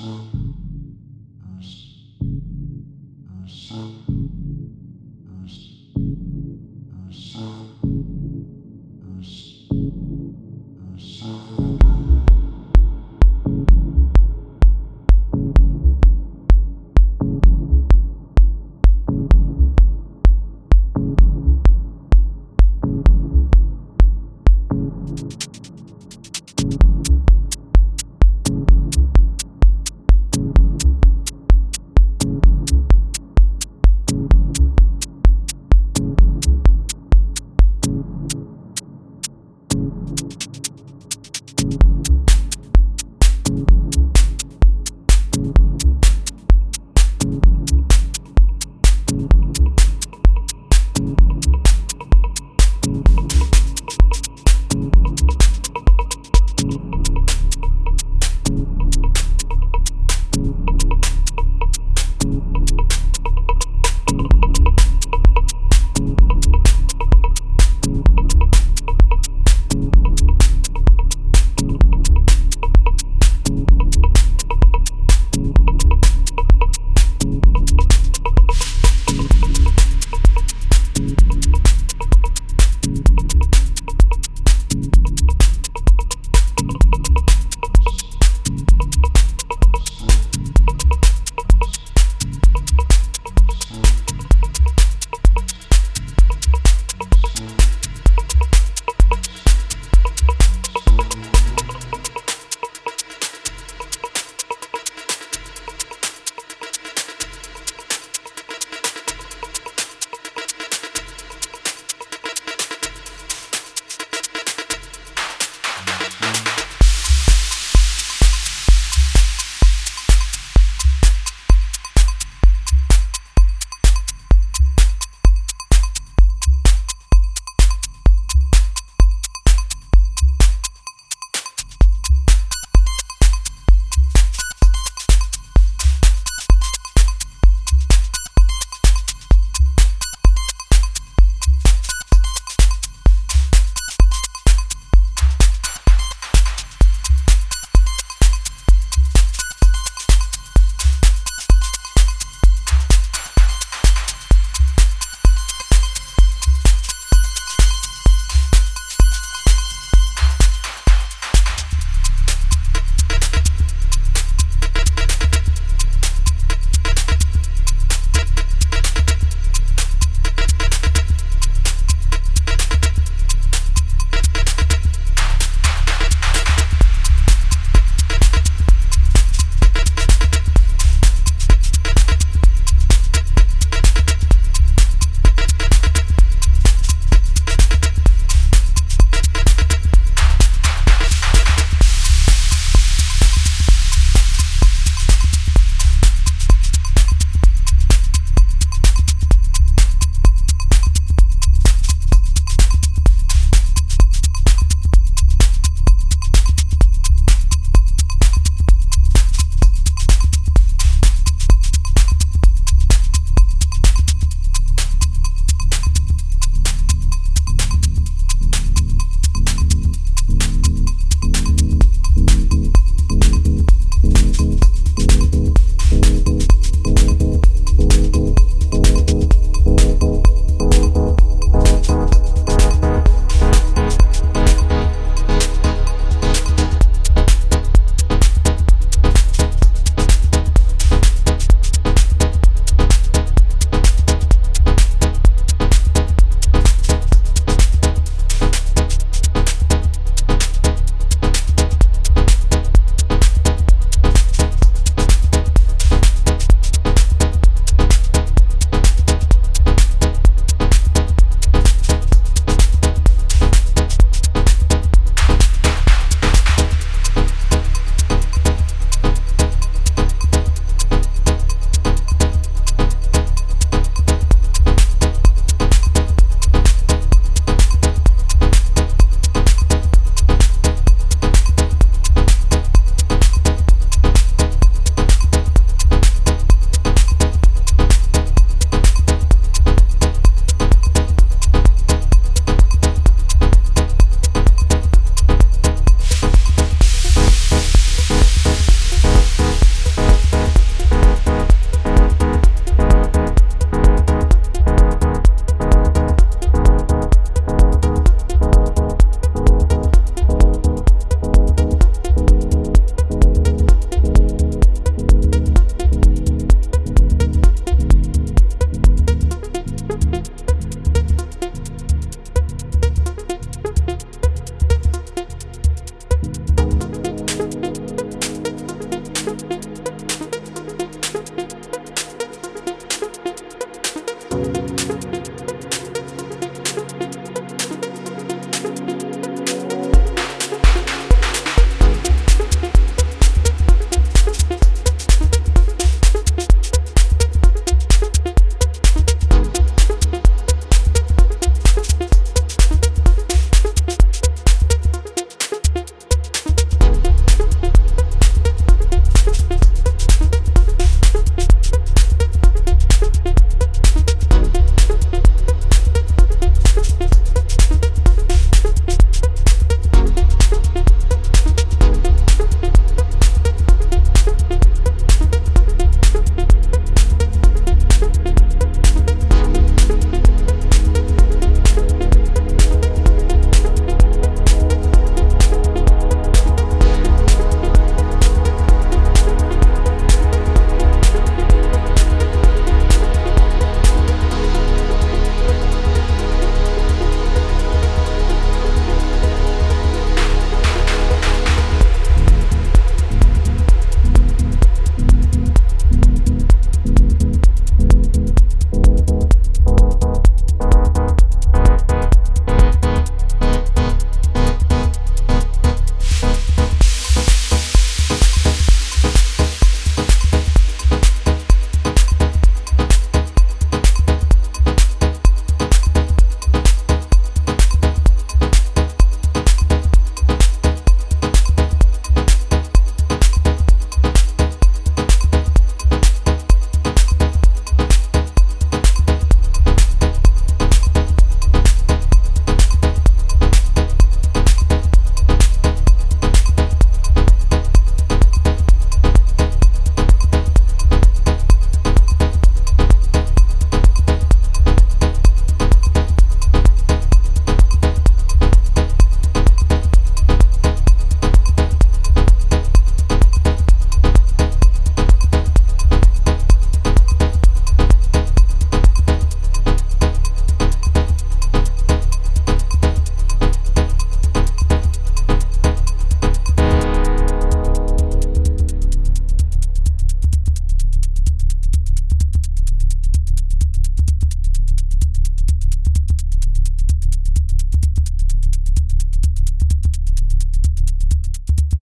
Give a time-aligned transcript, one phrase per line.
[0.00, 0.31] you